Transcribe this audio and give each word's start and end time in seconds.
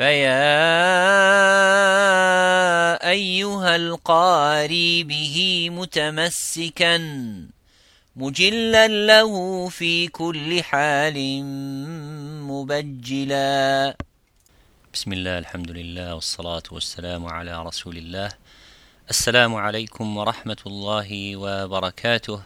فيا 0.00 0.40
أيها 3.10 3.76
القاري 3.76 5.04
به 5.04 5.68
متمسكا 5.72 6.96
مجلا 8.16 8.88
له 8.88 9.32
في 9.68 10.08
كل 10.08 10.62
حال 10.62 11.44
مبجلا 12.48 13.96
بسم 14.94 15.12
الله 15.12 15.38
الحمد 15.38 15.70
لله 15.70 16.14
والصلاة 16.14 16.62
والسلام 16.72 17.26
على 17.26 17.62
رسول 17.62 17.96
الله 17.96 18.28
السلام 19.10 19.54
عليكم 19.54 20.16
ورحمة 20.16 20.62
الله 20.66 21.36
وبركاته 21.36 22.40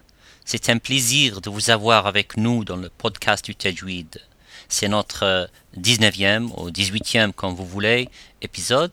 C'est 0.44 0.68
un 0.70 0.78
plaisir 0.78 1.40
de 1.40 1.50
vous 1.50 1.70
avoir 1.70 2.08
avec 2.08 2.36
nous 2.36 2.64
dans 2.64 2.76
le 2.76 2.90
podcast 2.90 3.44
du 3.46 3.54
Tajwid. 3.54 4.33
C'est 4.68 4.88
notre 4.88 5.48
19e 5.78 6.50
ou 6.56 6.70
18e, 6.70 7.32
comme 7.32 7.54
vous 7.54 7.66
voulez, 7.66 8.08
épisode. 8.42 8.92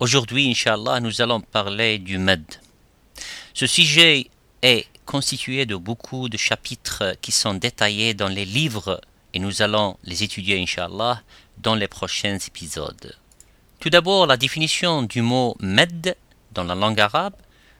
Aujourd'hui, 0.00 0.50
Inch'Allah, 0.50 1.00
nous 1.00 1.20
allons 1.20 1.40
parler 1.40 1.98
du 1.98 2.18
Med. 2.18 2.44
Ce 3.54 3.66
sujet 3.66 4.28
est 4.62 4.86
constitué 5.04 5.66
de 5.66 5.76
beaucoup 5.76 6.28
de 6.28 6.36
chapitres 6.36 7.16
qui 7.20 7.32
sont 7.32 7.54
détaillés 7.54 8.14
dans 8.14 8.28
les 8.28 8.44
livres 8.44 9.00
et 9.34 9.38
nous 9.38 9.62
allons 9.62 9.96
les 10.04 10.22
étudier, 10.22 10.60
Inch'Allah, 10.60 11.22
dans 11.58 11.74
les 11.74 11.88
prochains 11.88 12.38
épisodes. 12.38 13.16
Tout 13.80 13.90
d'abord, 13.90 14.26
la 14.26 14.36
définition 14.36 15.02
du 15.02 15.22
mot 15.22 15.56
Med 15.60 16.16
dans 16.52 16.64
la 16.64 16.74
langue 16.74 17.00
arabe. 17.00 17.34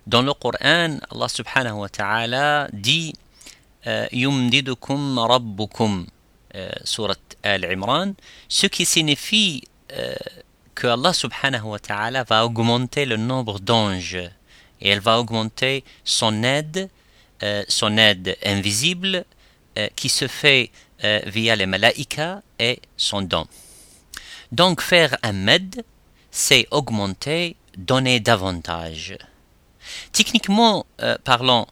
Dans 0.07 0.23
le 0.23 0.33
Coran, 0.33 0.99
Allah 1.11 1.29
subhanahu 1.29 1.81
wa 1.81 1.89
ta'ala 1.89 2.69
dit 2.73 3.13
Yumdidukum 4.13 5.19
rabbukum, 5.19 6.07
surat 6.85 7.17
Al-Imran, 7.43 8.15
ce 8.49 8.67
qui 8.67 8.85
signifie 8.85 9.65
que 10.75 10.87
Allah 10.87 11.13
subhanahu 11.13 11.65
wa 11.65 11.79
ta'ala 11.79 12.25
va 12.25 12.45
augmenter 12.45 13.05
le 13.05 13.17
nombre 13.17 13.59
d'anges 13.61 14.15
et 14.81 14.89
elle 14.91 15.01
va 15.01 15.19
augmenter 15.19 15.85
son 16.05 16.43
aide, 16.43 16.89
son 17.69 17.97
aide 17.99 18.37
invisible 18.45 19.25
qui 19.97 20.09
se 20.09 20.29
fait 20.29 20.71
via 21.27 21.57
les 21.57 21.67
malaïkas 21.67 22.43
et 22.59 22.81
son 22.97 23.23
don. 23.23 23.47
Donc 24.53 24.81
faire 24.81 25.17
un 25.23 25.33
med, 25.33 25.85
c'est 26.31 26.67
augmenter, 26.71 27.57
donner 27.77 28.21
davantage. 28.21 29.17
Techniquement 30.13 30.87
parlant, 31.25 31.67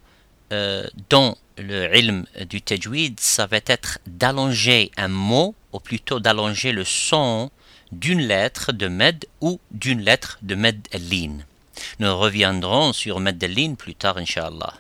dans 0.50 1.36
le 1.58 1.96
ilm 1.96 2.26
du 2.48 2.60
tajwid, 2.60 3.18
ça 3.20 3.48
être 3.50 3.98
d'allonger 4.06 4.90
un 4.96 5.08
mot, 5.08 5.54
ou 5.72 5.80
plutôt 5.80 6.20
d'allonger 6.20 6.72
le 6.72 6.84
son 6.84 7.50
d'une 7.92 8.20
lettre 8.20 8.72
de 8.72 8.88
med 8.88 9.24
ou 9.40 9.60
d'une 9.70 10.00
lettre 10.00 10.38
de 10.42 10.54
med. 10.54 10.86
Nous 11.98 12.18
reviendrons 12.18 12.92
sur 12.92 13.20
med 13.20 13.38
plus 13.77 13.94
tard, 13.94 14.18
inshallah. 14.18 14.74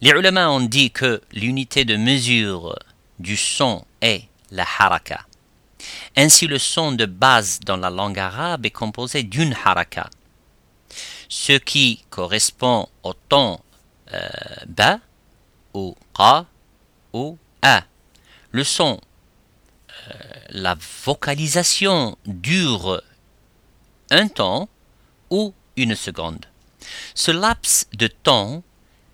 Les 0.00 0.10
ulama 0.10 0.50
ont 0.50 0.60
dit 0.60 0.90
que 0.90 1.22
l'unité 1.32 1.84
de 1.84 1.96
mesure 1.96 2.78
du 3.18 3.36
son 3.36 3.84
est 4.02 4.24
la 4.50 4.66
haraka. 4.78 5.26
Ainsi, 6.16 6.46
le 6.46 6.58
son 6.58 6.92
de 6.92 7.06
base 7.06 7.60
dans 7.60 7.76
la 7.76 7.90
langue 7.90 8.18
arabe 8.18 8.66
est 8.66 8.70
composé 8.70 9.22
d'une 9.22 9.56
haraka, 9.64 10.10
ce 11.28 11.52
qui 11.52 12.04
correspond 12.10 12.88
au 13.02 13.14
ton 13.14 13.58
euh, 14.12 14.28
ba 14.66 15.00
ou 15.76 15.94
qa 16.14 16.46
ou 17.12 17.38
a. 17.62 17.84
Le 18.50 18.64
son, 18.64 18.98
euh, 20.08 20.12
la 20.50 20.76
vocalisation 21.04 22.16
dure 22.24 23.02
un 24.10 24.28
temps 24.28 24.68
ou 25.30 25.52
une 25.76 25.94
seconde. 25.94 26.46
Ce 27.14 27.30
laps 27.30 27.88
de 27.92 28.06
temps 28.06 28.62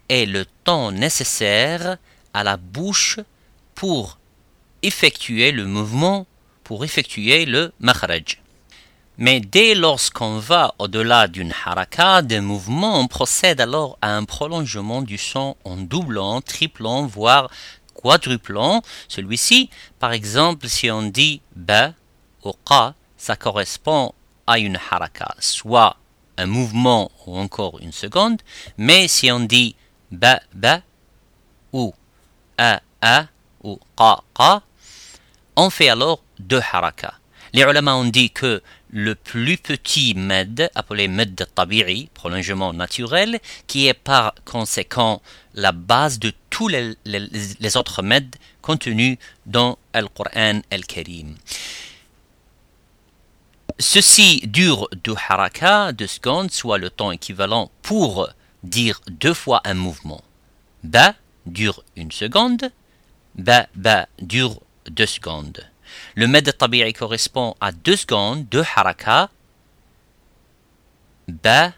est 0.08 0.26
le 0.26 0.44
temps 0.64 0.92
nécessaire 0.92 1.96
à 2.32 2.44
la 2.44 2.56
bouche 2.56 3.18
pour 3.74 4.18
effectuer 4.82 5.50
le 5.52 5.64
mouvement, 5.64 6.26
pour 6.62 6.84
effectuer 6.84 7.44
le 7.44 7.72
makhraj. 7.80 8.41
Mais 9.18 9.40
dès 9.40 9.74
lorsqu'on 9.74 10.38
va 10.38 10.74
au-delà 10.78 11.28
d'une 11.28 11.52
haraka, 11.64 12.22
d'un 12.22 12.40
mouvement, 12.40 12.98
on 12.98 13.06
procède 13.06 13.60
alors 13.60 13.98
à 14.00 14.16
un 14.16 14.24
prolongement 14.24 15.02
du 15.02 15.18
son 15.18 15.56
en 15.64 15.76
doublant, 15.76 16.40
triplant, 16.40 17.06
voire 17.06 17.50
quadruplant. 17.94 18.82
Celui-ci, 19.08 19.70
par 19.98 20.12
exemple, 20.12 20.68
si 20.68 20.90
on 20.90 21.02
dit 21.02 21.42
ba 21.54 21.92
ou 22.44 22.52
qa, 22.64 22.94
ça 23.16 23.36
correspond 23.36 24.12
à 24.46 24.58
une 24.58 24.78
haraka, 24.90 25.34
soit 25.38 25.96
un 26.38 26.46
mouvement 26.46 27.10
ou 27.26 27.36
encore 27.36 27.78
une 27.80 27.92
seconde, 27.92 28.40
mais 28.78 29.08
si 29.08 29.30
on 29.30 29.40
dit 29.40 29.76
ba 30.10 30.40
ba 30.54 30.80
ou 31.72 31.94
a 32.58 32.80
a 33.02 33.26
ou 33.62 33.78
qa 33.96 34.22
qa, 34.34 34.62
on 35.56 35.70
fait 35.70 35.90
alors 35.90 36.22
deux 36.38 36.62
harakas. 36.72 37.14
Les 37.52 37.62
ulama 37.62 37.94
ont 37.94 38.06
dit 38.06 38.30
que 38.30 38.62
le 38.92 39.14
plus 39.14 39.56
petit 39.56 40.14
med, 40.14 40.70
appelé 40.74 41.08
med 41.08 41.46
tabi'i, 41.54 42.10
prolongement 42.14 42.72
naturel, 42.72 43.40
qui 43.66 43.86
est 43.88 43.94
par 43.94 44.34
conséquent 44.44 45.22
la 45.54 45.72
base 45.72 46.18
de 46.18 46.32
tous 46.50 46.68
les, 46.68 47.76
autres 47.76 48.02
med 48.02 48.36
contenus 48.60 49.16
dans 49.46 49.78
le 49.94 50.06
Coran 50.08 50.60
al-Karim. 50.70 51.36
Ceci 53.78 54.42
dure 54.46 54.88
deux 55.02 55.16
haraka, 55.28 55.92
deux 55.92 56.06
secondes, 56.06 56.50
soit 56.50 56.78
le 56.78 56.90
temps 56.90 57.10
équivalent 57.10 57.70
pour 57.80 58.28
dire 58.62 59.00
deux 59.10 59.34
fois 59.34 59.62
un 59.64 59.74
mouvement. 59.74 60.22
Ba 60.84 61.14
dure 61.46 61.82
une 61.96 62.12
seconde, 62.12 62.70
ba 63.34 63.66
ba 63.74 64.06
dure 64.20 64.60
deux 64.90 65.06
secondes. 65.06 65.71
Le 66.14 66.26
med 66.26 66.50
tabi'i 66.56 66.92
correspond 66.92 67.54
à 67.60 67.72
deux 67.72 67.96
secondes, 67.96 68.46
deux 68.48 68.64
haraka. 68.76 69.30
Ba, 71.28 71.72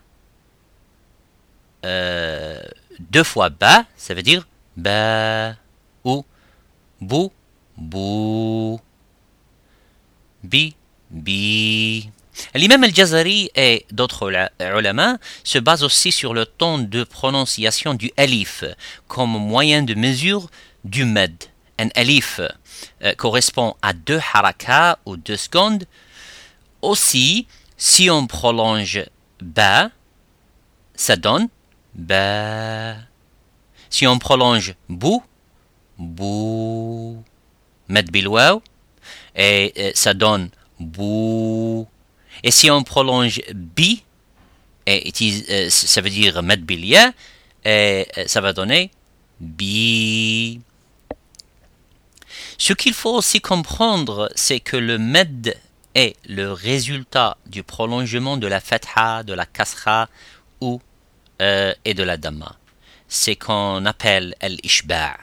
euh, 1.84 2.60
deux 2.98 3.24
fois 3.24 3.50
ba, 3.50 3.84
ça 3.96 4.14
veut 4.14 4.22
dire 4.22 4.46
ba 4.76 5.54
ou 6.04 6.24
bou, 7.00 7.30
bou, 7.76 8.80
bi, 10.42 10.74
bi. 11.10 12.08
L'imam 12.54 12.82
al-Jazari 12.82 13.50
et 13.54 13.86
d'autres 13.92 14.32
ulama 14.60 15.18
se 15.44 15.58
basent 15.58 15.84
aussi 15.84 16.10
sur 16.10 16.34
le 16.34 16.46
ton 16.46 16.78
de 16.78 17.04
prononciation 17.04 17.94
du 17.94 18.10
alif 18.16 18.64
comme 19.06 19.38
moyen 19.38 19.82
de 19.82 19.94
mesure 19.94 20.50
du 20.84 21.04
med. 21.04 21.32
Un 21.78 21.88
alif 21.96 22.40
euh, 23.02 23.14
correspond 23.14 23.74
à 23.82 23.92
deux 23.92 24.20
harakas 24.32 24.98
ou 25.06 25.16
deux 25.16 25.36
secondes. 25.36 25.84
Aussi, 26.82 27.48
si 27.76 28.10
on 28.10 28.26
prolonge 28.26 29.04
ba, 29.40 29.90
ça 30.94 31.16
donne 31.16 31.48
ba. 31.94 32.94
Si 33.90 34.06
on 34.06 34.18
prolonge 34.18 34.74
bou, 34.88 35.22
bou, 35.98 37.22
med 37.88 38.10
bilwaw, 38.10 38.62
et 39.34 39.72
euh, 39.76 39.90
ça 39.94 40.14
donne 40.14 40.50
bou. 40.78 41.88
Et 42.44 42.50
si 42.52 42.70
on 42.70 42.84
prolonge 42.84 43.40
bi, 43.52 44.04
euh, 44.88 45.70
ça 45.70 46.00
veut 46.00 46.10
dire 46.10 46.42
med 46.42 46.64
bilia, 46.64 47.12
et 47.64 48.06
ça 48.26 48.40
va 48.40 48.52
donner 48.52 48.90
bi. 49.40 50.60
Ce 52.66 52.72
qu'il 52.72 52.94
faut 52.94 53.14
aussi 53.14 53.42
comprendre, 53.42 54.32
c'est 54.34 54.58
que 54.58 54.78
le 54.78 54.96
med 54.96 55.54
est 55.94 56.16
le 56.26 56.50
résultat 56.50 57.36
du 57.44 57.62
prolongement 57.62 58.38
de 58.38 58.46
la 58.46 58.58
fatha, 58.58 59.22
de 59.22 59.34
la 59.34 59.44
kasra 59.44 60.08
ou 60.62 60.80
euh, 61.42 61.74
et 61.84 61.92
de 61.92 62.02
la 62.02 62.16
dhamma. 62.16 62.56
C'est 63.06 63.36
qu'on 63.36 63.84
appelle 63.84 64.34
al-ishba'. 64.40 65.18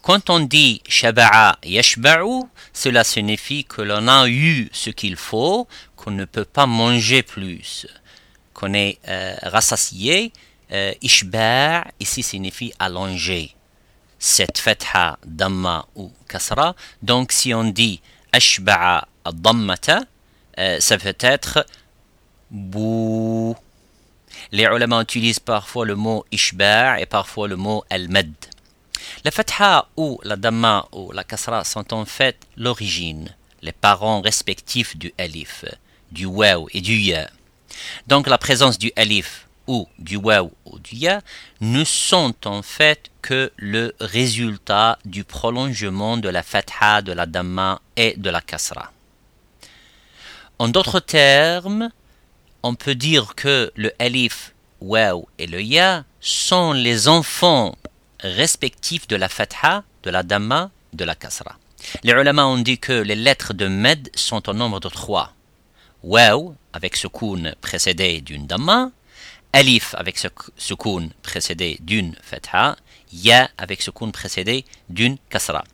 Quand 0.00 0.30
on 0.30 0.40
dit 0.40 0.80
shaba'a 0.88 1.58
yashba'u, 1.62 2.44
cela 2.72 3.04
signifie 3.04 3.66
que 3.66 3.82
l'on 3.82 4.08
a 4.08 4.30
eu 4.30 4.70
ce 4.72 4.88
qu'il 4.88 5.16
faut, 5.16 5.68
qu'on 5.94 6.12
ne 6.12 6.24
peut 6.24 6.46
pas 6.46 6.64
manger 6.64 7.22
plus, 7.22 7.86
qu'on 8.54 8.72
est 8.72 8.98
euh, 9.08 9.34
rassasié. 9.42 10.32
Euh, 10.72 10.94
ishba' 11.02 11.84
ici 12.00 12.22
signifie 12.22 12.72
allonger 12.78 13.54
cette 14.22 14.58
fatha, 14.58 15.18
damma 15.26 15.84
ou 15.96 16.12
kasra. 16.28 16.76
Donc 17.02 17.32
si 17.32 17.52
on 17.52 17.64
dit 17.64 18.00
ashba'a 18.30 19.08
dammata, 19.32 20.00
euh, 20.58 20.78
ça 20.78 20.96
peut 20.96 21.16
être 21.18 21.66
bou. 22.48 23.56
Les 24.52 24.62
ulama 24.62 25.02
utilisent 25.02 25.40
parfois 25.40 25.84
le 25.86 25.96
mot 25.96 26.24
ishba' 26.30 27.00
et 27.00 27.06
parfois 27.06 27.48
le 27.48 27.56
mot 27.56 27.84
al-mad. 27.90 28.32
La 29.24 29.32
fatha 29.32 29.88
ou 29.96 30.20
la 30.22 30.36
damma 30.36 30.86
ou 30.92 31.10
la 31.10 31.24
kasra 31.24 31.64
sont 31.64 31.92
en 31.92 32.04
fait 32.04 32.38
l'origine, 32.56 33.34
les 33.60 33.72
parents 33.72 34.20
respectifs 34.20 34.96
du 34.96 35.12
alif, 35.18 35.64
du 36.12 36.26
waw 36.26 36.68
et 36.72 36.80
du 36.80 36.94
ya. 36.94 37.28
Donc 38.06 38.28
la 38.28 38.38
présence 38.38 38.78
du 38.78 38.92
alif 38.94 39.48
ou 39.66 39.88
du 39.98 40.16
waw 40.16 40.50
ou 40.64 40.78
du 40.78 40.96
ya 40.96 41.20
ne 41.60 41.84
sont 41.84 42.34
en 42.44 42.62
fait 42.62 43.10
que 43.22 43.52
le 43.56 43.94
résultat 44.00 44.98
du 45.04 45.24
prolongement 45.24 46.16
de 46.16 46.28
la 46.28 46.42
fatha, 46.42 47.02
de 47.02 47.12
la 47.12 47.26
damma 47.26 47.80
et 47.96 48.14
de 48.16 48.30
la 48.30 48.40
kasra. 48.40 48.92
En 50.58 50.68
d'autres 50.68 51.00
termes, 51.00 51.90
on 52.62 52.74
peut 52.74 52.94
dire 52.94 53.34
que 53.34 53.72
le 53.76 53.92
alif, 53.98 54.54
waw 54.80 55.28
et 55.38 55.46
le 55.46 55.62
ya 55.62 56.04
sont 56.20 56.72
les 56.72 57.08
enfants 57.08 57.76
respectifs 58.20 59.08
de 59.08 59.16
la 59.16 59.28
fatha, 59.28 59.84
de 60.02 60.10
la 60.10 60.22
damma, 60.22 60.70
de 60.92 61.04
la 61.04 61.14
kasra. 61.14 61.56
Les 62.04 62.12
ulama 62.12 62.46
ont 62.46 62.58
dit 62.58 62.78
que 62.78 62.92
les 62.92 63.16
lettres 63.16 63.54
de 63.54 63.66
med 63.66 64.08
sont 64.14 64.48
au 64.48 64.52
nombre 64.52 64.80
de 64.80 64.88
trois. 64.88 65.32
Waw 66.02 66.54
avec 66.72 66.96
sukoun 66.96 67.54
précédé 67.60 68.20
d'une 68.20 68.46
damma, 68.46 68.90
alif 69.52 69.94
avec 69.98 70.18
sukoun 70.56 71.10
précédé 71.22 71.78
d'une 71.80 72.14
fatha, 72.22 72.76
ya 73.12 73.50
avec 73.58 73.82
sukoun 73.82 74.12
précédé 74.12 74.64
d'une 74.88 75.18
kasra. 75.28 75.64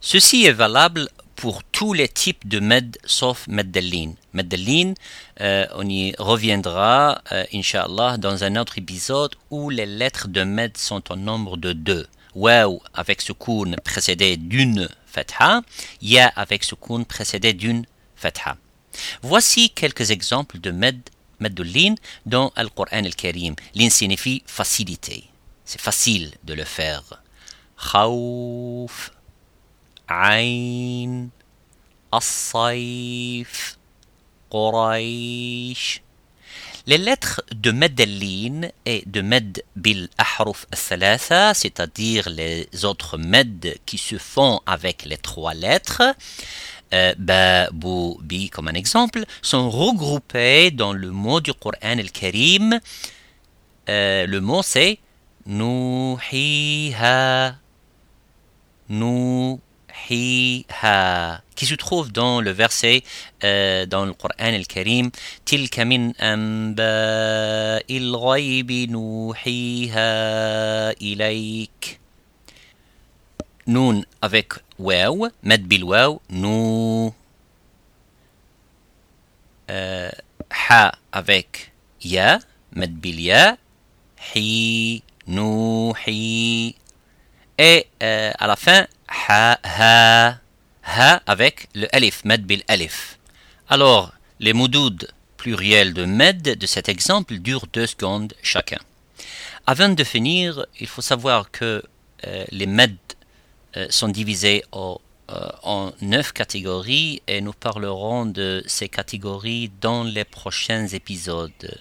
Ceci 0.00 0.44
est 0.44 0.52
valable 0.52 1.08
pour 1.36 1.64
tous 1.64 1.92
les 1.92 2.08
types 2.08 2.46
de 2.46 2.60
med 2.60 2.96
sauf 3.04 3.46
med 3.48 3.70
delin. 3.72 4.14
Med 4.32 4.48
delin, 4.48 4.94
euh, 5.40 5.66
on 5.74 5.88
y 5.88 6.14
reviendra, 6.18 7.20
euh, 7.32 7.44
inshallah, 7.52 8.18
dans 8.18 8.44
un 8.44 8.56
autre 8.56 8.78
épisode 8.78 9.34
où 9.50 9.70
les 9.70 9.86
lettres 9.86 10.28
de 10.28 10.44
med 10.44 10.76
sont 10.76 11.10
au 11.10 11.16
nombre 11.16 11.56
de 11.56 11.72
deux. 11.72 12.06
Waw 12.34 12.80
avec 12.94 13.20
sukoun 13.20 13.76
précédé 13.84 14.36
d'une 14.36 14.88
fatha, 15.06 15.62
ya 16.00 16.28
avec 16.36 16.64
sukoun 16.64 17.04
précédé 17.04 17.52
d'une 17.52 17.84
fatha. 18.16 18.56
Voici 19.22 19.70
quelques 19.70 20.10
exemples 20.10 20.60
de 20.60 20.70
med, 20.70 21.00
meddulin 21.44 21.94
dans 22.26 22.52
le 22.56 22.68
Coran 22.68 23.04
al-Karim. 23.10 23.54
Lin 23.74 23.90
signifie 23.90 24.42
facilité. 24.46 25.24
C'est 25.64 25.80
facile 25.80 26.32
de 26.44 26.54
le 26.54 26.64
faire. 26.64 27.04
Khawf, 27.90 29.12
Ain, 30.08 31.28
As-Saif, 32.12 33.78
Quraysh. 34.50 36.02
Les 36.86 36.98
lettres 36.98 37.42
de 37.54 37.70
Meddellin 37.70 38.68
et 38.84 39.02
de 39.06 39.22
Med 39.22 39.62
bil 39.74 40.10
ahruf 40.18 40.66
al 40.70 41.18
c'est-à-dire 41.54 42.28
les 42.28 42.68
autres 42.84 43.16
Med 43.16 43.78
qui 43.86 43.96
se 43.96 44.18
font 44.18 44.60
avec 44.66 45.06
les 45.06 45.16
trois 45.16 45.54
lettres, 45.54 46.02
euh, 46.94 47.14
ba, 47.18 47.68
bou, 47.72 48.18
bi 48.22 48.48
comme 48.50 48.68
un 48.68 48.74
exemple, 48.74 49.24
sont 49.42 49.68
regroupés 49.68 50.70
dans 50.70 50.92
le 50.92 51.10
mot 51.10 51.40
du 51.40 51.52
Coran 51.52 51.76
al-Karim. 51.82 52.78
Euh, 53.88 54.26
le 54.26 54.40
mot 54.40 54.62
c'est 54.62 54.98
Nuhiha. 55.46 57.56
Nuhiha. 58.88 59.60
Qui 61.56 61.66
se 61.66 61.74
trouve 61.74 62.12
dans 62.12 62.40
le 62.40 62.52
verset 62.52 63.02
euh, 63.42 63.86
dans 63.86 64.06
le 64.06 64.12
Coran 64.12 64.34
al-Karim 64.38 65.10
Tilka 65.44 65.84
min 65.84 66.12
amba 66.20 67.80
il 67.88 68.12
nuhiha 68.90 70.92
ilayk. 71.00 72.03
Noun 73.66 74.04
avec 74.20 74.58
waw, 74.78 75.30
med 75.42 75.64
bil 75.68 75.84
waw, 75.88 76.18
nou. 76.28 77.14
Euh, 79.70 80.12
ha 80.68 80.92
avec 81.12 81.72
ya, 82.04 82.38
med 82.76 83.00
bil 83.00 83.22
ya, 83.24 83.56
hi, 84.34 85.02
nou, 85.26 85.94
hi. 86.04 86.76
Et 87.56 87.86
euh, 88.02 88.32
à 88.38 88.46
la 88.46 88.56
fin, 88.56 88.86
ha, 89.08 89.58
ha, 89.62 90.40
ha 90.82 91.22
avec 91.26 91.68
le 91.74 91.88
alif, 91.94 92.24
med 92.24 92.44
bil 92.44 92.62
alif. 92.68 93.18
Alors, 93.68 94.12
les 94.40 94.52
moudouds 94.52 95.06
pluriels 95.38 95.94
de 95.94 96.04
med 96.04 96.42
de 96.42 96.66
cet 96.66 96.88
exemple 96.88 97.38
durent 97.38 97.66
deux 97.72 97.86
secondes 97.86 98.34
chacun. 98.42 98.80
Avant 99.66 99.88
de 99.88 100.04
finir, 100.04 100.66
il 100.78 100.86
faut 100.86 101.00
savoir 101.02 101.50
que 101.50 101.82
euh, 102.26 102.44
les 102.50 102.66
med 102.66 102.96
sont 103.90 104.08
divisés 104.08 104.62
euh, 105.30 105.48
en 105.62 105.90
neuf 106.02 106.32
catégories 106.32 107.22
et 107.26 107.40
nous 107.40 107.54
parlerons 107.54 108.26
de 108.26 108.62
ces 108.66 108.90
catégories 108.90 109.70
dans 109.80 110.04
les 110.04 110.24
prochains 110.24 110.86
épisodes. 110.88 111.80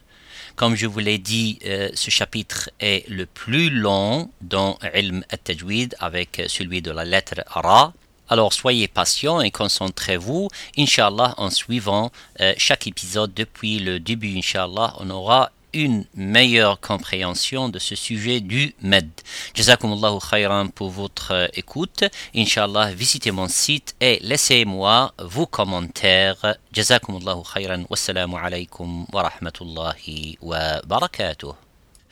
Comme 0.55 0.75
je 0.75 0.87
vous 0.87 0.99
l'ai 0.99 1.17
dit, 1.17 1.59
euh, 1.65 1.89
ce 1.93 2.09
chapitre 2.09 2.69
est 2.79 3.05
le 3.09 3.25
plus 3.25 3.69
long 3.69 4.29
dans 4.39 4.79
Ilm 4.93 5.25
al-Tajwid 5.29 5.93
avec 5.99 6.41
celui 6.47 6.81
de 6.81 6.91
la 6.91 7.03
lettre 7.03 7.43
Ra. 7.47 7.91
Alors 8.29 8.53
soyez 8.53 8.87
patients 8.87 9.41
et 9.41 9.51
concentrez-vous. 9.51 10.47
Inch'Allah, 10.77 11.33
en 11.35 11.49
suivant 11.49 12.13
chaque 12.57 12.87
épisode 12.87 13.33
depuis 13.33 13.79
le 13.79 13.99
début, 13.99 14.37
Inch'Allah, 14.37 14.95
on 14.99 15.09
aura 15.09 15.51
une 15.74 16.04
meilleure 16.14 16.80
compréhension 16.80 17.68
de 17.68 17.78
ce 17.78 17.94
sujet 17.94 18.40
du 18.40 18.74
MED. 18.82 19.08
Jazakumullahu 19.54 20.18
khayran 20.30 20.68
pour 20.68 20.90
votre 20.90 21.32
euh, 21.32 21.46
écoute. 21.54 22.04
Inch'Allah, 22.34 22.90
visitez 22.92 23.30
mon 23.30 23.48
site 23.48 23.94
et 24.00 24.18
laissez-moi 24.22 25.12
vos 25.18 25.46
commentaires. 25.46 26.56
Jazakumullahu 26.72 27.42
khayran. 27.42 27.84
Wassalamu 27.90 28.36
alaikum 28.36 29.06
wa 29.12 29.22
rahmatullahi 29.22 30.38
wa 30.42 30.80
barakatuh. 30.86 31.54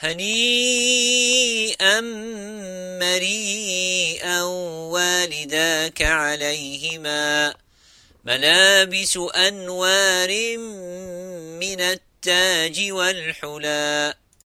هنيئا 0.01 2.01
مريئا 3.01 4.43
والداك 4.93 6.03
عليهما 6.03 7.55
ملابس 8.25 9.19
أنوار 9.37 10.57
من 11.61 11.81
التاج 12.26 12.92
والحلاء 12.92 14.18